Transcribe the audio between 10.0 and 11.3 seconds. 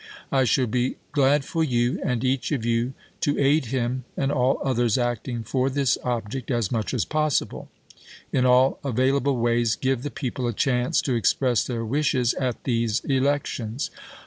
the people a chance to